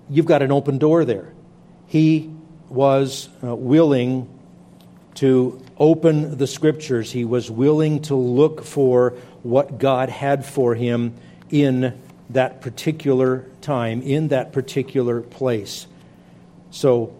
[0.09, 1.33] you've got an open door there.
[1.87, 2.31] He
[2.69, 4.29] was uh, willing
[5.15, 11.15] to open the scriptures, he was willing to look for what God had for him
[11.49, 15.85] in that particular time, in that particular place.
[16.71, 17.15] So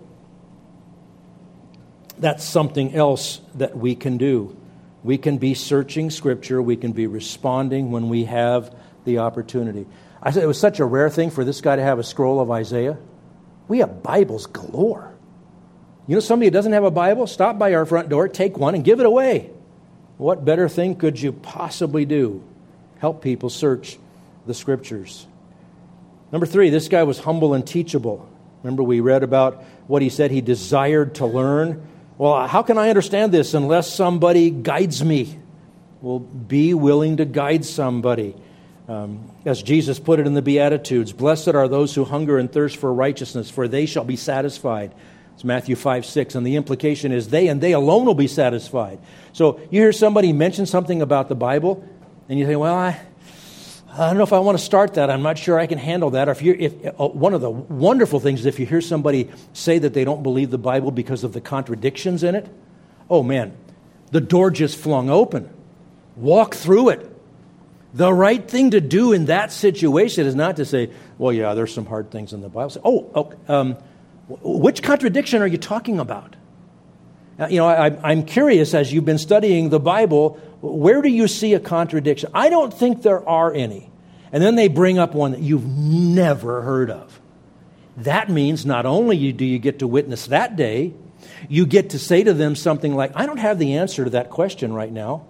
[2.18, 4.58] that's something else that we can do.
[5.04, 9.86] We can be searching Scripture, we can be responding when we have the opportunity.
[10.22, 12.40] I said it was such a rare thing for this guy to have a scroll
[12.40, 12.98] of Isaiah.
[13.68, 15.14] We have Bibles galore.
[16.08, 18.76] You know, somebody who doesn't have a Bible, stop by our front door, take one,
[18.76, 19.52] and give it away.
[20.18, 22.44] What better thing could you possibly do?
[23.00, 23.98] Help people search
[24.46, 25.28] the scriptures.
[26.32, 28.28] Number three, this guy was humble and teachable.
[28.64, 31.86] Remember, we read about what he said he desired to learn.
[32.18, 35.38] Well, how can I understand this unless somebody guides me?
[36.02, 38.36] Well, be willing to guide somebody.
[38.88, 42.78] Um, as Jesus put it in the Beatitudes, blessed are those who hunger and thirst
[42.78, 44.94] for righteousness, for they shall be satisfied.
[45.34, 49.00] It's Matthew 5 6, and the implication is they and they alone will be satisfied.
[49.32, 51.88] So you hear somebody mention something about the Bible,
[52.30, 53.00] And you think, well, I,
[53.92, 55.10] I don't know if I want to start that.
[55.10, 56.28] I'm not sure I can handle that.
[56.28, 59.30] Or if you're, if, uh, one of the wonderful things is if you hear somebody
[59.54, 62.48] say that they don't believe the Bible because of the contradictions in it,
[63.10, 63.56] oh man,
[64.12, 65.50] the door just flung open.
[66.16, 67.10] Walk through it.
[67.94, 71.74] The right thing to do in that situation is not to say, well, yeah, there's
[71.74, 72.72] some hard things in the Bible.
[72.72, 73.78] Say, oh, okay, um,
[74.28, 76.36] which contradiction are you talking about?
[77.40, 81.28] Uh, you know, I, I'm curious as you've been studying the Bible, where do you
[81.28, 82.30] see a contradiction?
[82.34, 83.90] I don't think there are any.
[84.32, 87.20] And then they bring up one that you've never heard of.
[87.98, 90.94] That means not only do you get to witness that day,
[91.50, 94.30] you get to say to them something like, I don't have the answer to that
[94.30, 95.26] question right now,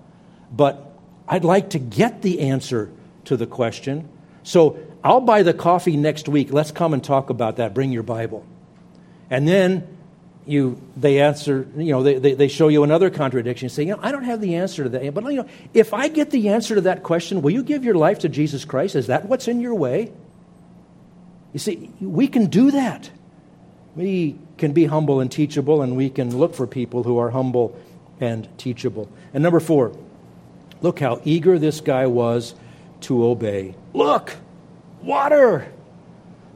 [0.51, 0.93] but
[1.27, 2.91] I'd like to get the answer
[3.25, 4.07] to the question.
[4.43, 6.51] So I'll buy the coffee next week.
[6.51, 7.73] Let's come and talk about that.
[7.73, 8.45] Bring your Bible.
[9.33, 9.87] And then
[10.45, 13.65] you, they answer, you know, they, they, they show you another contradiction.
[13.65, 15.11] You say, you know, I don't have the answer to that.
[15.11, 17.95] But, you know, if I get the answer to that question, will you give your
[17.95, 18.95] life to Jesus Christ?
[18.95, 20.11] Is that what's in your way?
[21.51, 23.09] You see, we can do that.
[23.95, 27.75] We can be humble and teachable, and we can look for people who are humble
[28.21, 29.09] and teachable.
[29.33, 29.97] And number four,
[30.81, 32.53] look how eager this guy was
[33.01, 33.73] to obey.
[33.93, 34.35] Look,
[35.01, 35.72] water.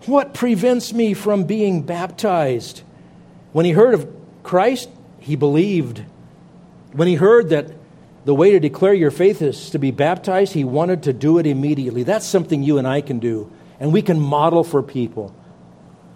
[0.07, 2.81] What prevents me from being baptized?
[3.51, 4.07] When he heard of
[4.41, 4.89] Christ,
[5.19, 6.03] he believed.
[6.93, 7.71] When he heard that
[8.23, 11.45] the way to declare your faith is to be baptized, he wanted to do it
[11.45, 12.03] immediately.
[12.03, 15.35] That's something you and I can do, and we can model for people.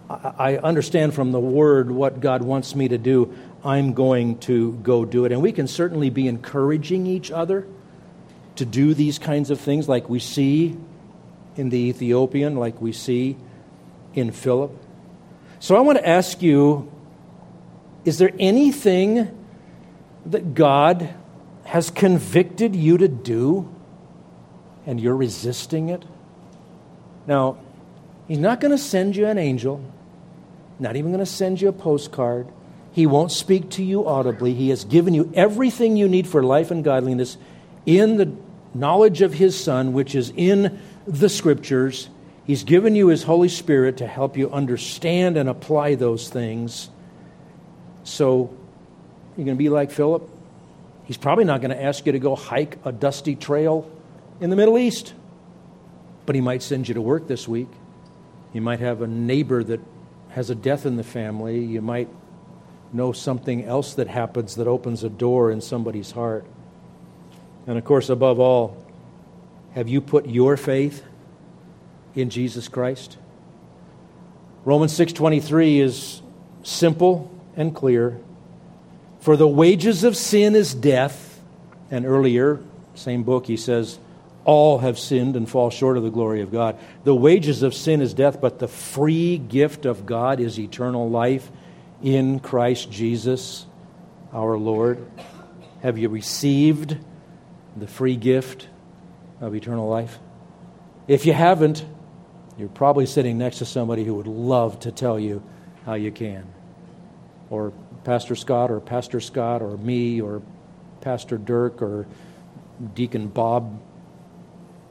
[0.10, 3.34] I understand from the word what God wants me to do.
[3.64, 5.32] I'm going to go do it.
[5.32, 7.66] And we can certainly be encouraging each other
[8.56, 10.78] to do these kinds of things, like we see
[11.56, 13.38] in the Ethiopian, like we see
[14.14, 14.72] in Philip.
[15.60, 16.92] So I want to ask you
[18.04, 19.38] is there anything
[20.26, 21.14] that God
[21.66, 23.74] has convicted you to do
[24.86, 26.04] and you're resisting it?
[27.28, 27.58] Now,
[28.28, 29.84] He's not going to send you an angel,
[30.80, 32.48] not even going to send you a postcard.
[32.92, 34.54] He won't speak to you audibly.
[34.54, 37.38] He has given you everything you need for life and godliness
[37.86, 38.34] in the
[38.74, 42.10] knowledge of His Son, which is in the Scriptures.
[42.46, 46.90] He's given you His Holy Spirit to help you understand and apply those things.
[48.04, 48.56] So
[49.38, 50.28] you're going to be like Philip?
[51.06, 53.90] He's probably not going to ask you to go hike a dusty trail
[54.40, 55.14] in the Middle East,
[56.26, 57.70] but he might send you to work this week.
[58.54, 59.80] You might have a neighbor that
[60.30, 61.64] has a death in the family.
[61.64, 62.10] You might
[62.94, 66.46] know something else that happens that opens a door in somebody's heart.
[67.68, 68.78] And of course, above all,
[69.74, 71.04] have you put your faith
[72.16, 73.18] in Jesus Christ?
[74.66, 76.22] Romans 6:23 is
[76.64, 78.20] simple and clear.
[79.20, 81.42] For the wages of sin is death.
[81.90, 82.60] And earlier,
[82.96, 84.00] same book, he says,
[84.44, 86.78] all have sinned and fall short of the glory of God.
[87.04, 91.52] The wages of sin is death, but the free gift of God is eternal life
[92.02, 93.66] in Christ Jesus
[94.34, 95.06] our Lord.
[95.82, 96.98] Have you received
[97.76, 98.68] the free gift
[99.40, 100.20] of eternal life?
[101.08, 101.86] If you haven't,
[102.58, 105.42] you're probably sitting next to somebody who would love to tell you
[105.86, 106.46] how you can
[107.52, 107.74] or
[108.04, 110.42] Pastor Scott or Pastor Scott or me or
[111.02, 112.08] Pastor Dirk or
[112.96, 113.80] Deacon Bob,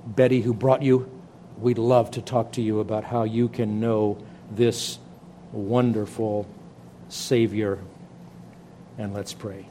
[0.07, 1.11] Betty, who brought you,
[1.59, 4.19] we'd love to talk to you about how you can know
[4.51, 4.99] this
[5.53, 6.47] wonderful
[7.09, 7.79] Savior.
[8.99, 9.67] And let's pray.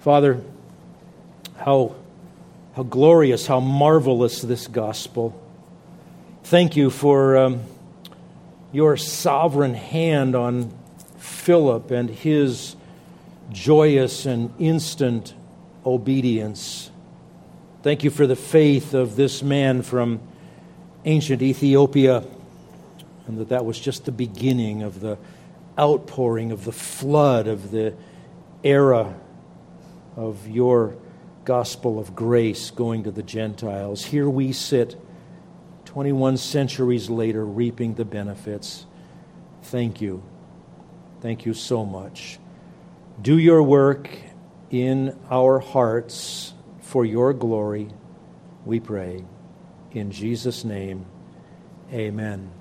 [0.00, 0.42] Father,
[1.56, 1.94] how,
[2.74, 5.40] how glorious, how marvelous this gospel.
[6.48, 7.60] Thank you for um,
[8.72, 10.72] your sovereign hand on
[11.18, 12.74] Philip and his
[13.50, 15.34] joyous and instant
[15.84, 16.90] obedience.
[17.82, 20.22] Thank you for the faith of this man from
[21.04, 22.24] ancient Ethiopia,
[23.26, 25.18] and that that was just the beginning of the
[25.78, 27.92] outpouring of the flood of the
[28.64, 29.14] era
[30.16, 30.96] of your
[31.44, 34.02] gospel of grace going to the Gentiles.
[34.02, 34.98] Here we sit,
[35.88, 38.84] 21 centuries later, reaping the benefits.
[39.62, 40.22] Thank you.
[41.22, 42.38] Thank you so much.
[43.22, 44.10] Do your work
[44.70, 47.88] in our hearts for your glory,
[48.66, 49.24] we pray.
[49.92, 51.06] In Jesus' name,
[51.90, 52.57] amen.